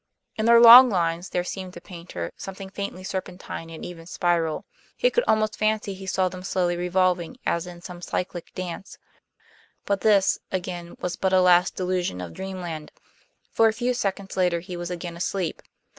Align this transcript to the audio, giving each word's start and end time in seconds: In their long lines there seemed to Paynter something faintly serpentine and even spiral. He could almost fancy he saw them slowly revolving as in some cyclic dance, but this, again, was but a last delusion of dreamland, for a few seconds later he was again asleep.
In 0.35 0.47
their 0.47 0.59
long 0.59 0.89
lines 0.89 1.29
there 1.29 1.43
seemed 1.43 1.73
to 1.73 1.79
Paynter 1.79 2.31
something 2.35 2.71
faintly 2.71 3.03
serpentine 3.03 3.69
and 3.69 3.85
even 3.85 4.07
spiral. 4.07 4.65
He 4.97 5.11
could 5.11 5.23
almost 5.27 5.55
fancy 5.59 5.93
he 5.93 6.07
saw 6.07 6.27
them 6.27 6.41
slowly 6.41 6.75
revolving 6.75 7.37
as 7.45 7.67
in 7.67 7.81
some 7.83 8.01
cyclic 8.01 8.51
dance, 8.55 8.97
but 9.85 10.01
this, 10.01 10.39
again, 10.51 10.97
was 10.99 11.15
but 11.17 11.33
a 11.33 11.39
last 11.39 11.75
delusion 11.75 12.19
of 12.19 12.33
dreamland, 12.33 12.91
for 13.51 13.67
a 13.67 13.73
few 13.73 13.93
seconds 13.93 14.35
later 14.35 14.59
he 14.59 14.75
was 14.75 14.89
again 14.89 15.15
asleep. 15.15 15.61